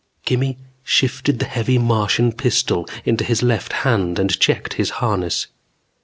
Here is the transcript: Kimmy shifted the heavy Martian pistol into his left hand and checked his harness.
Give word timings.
Kimmy 0.25 0.57
shifted 0.83 1.37
the 1.37 1.45
heavy 1.45 1.77
Martian 1.77 2.31
pistol 2.31 2.89
into 3.05 3.23
his 3.23 3.43
left 3.43 3.71
hand 3.85 4.17
and 4.17 4.39
checked 4.39 4.73
his 4.73 4.89
harness. 4.97 5.45